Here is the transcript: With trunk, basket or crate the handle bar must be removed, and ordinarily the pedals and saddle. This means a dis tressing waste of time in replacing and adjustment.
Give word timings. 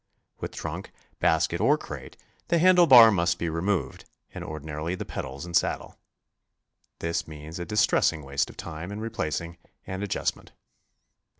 With 0.39 0.51
trunk, 0.53 0.91
basket 1.19 1.61
or 1.61 1.77
crate 1.77 2.17
the 2.47 2.57
handle 2.57 2.87
bar 2.87 3.11
must 3.11 3.37
be 3.37 3.49
removed, 3.51 4.05
and 4.33 4.43
ordinarily 4.43 4.95
the 4.95 5.05
pedals 5.05 5.45
and 5.45 5.55
saddle. 5.55 5.99
This 6.97 7.27
means 7.27 7.59
a 7.59 7.65
dis 7.65 7.85
tressing 7.85 8.23
waste 8.23 8.49
of 8.49 8.57
time 8.57 8.91
in 8.91 8.99
replacing 8.99 9.59
and 9.85 10.01
adjustment. 10.01 10.53